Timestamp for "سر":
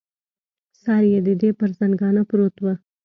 0.81-1.01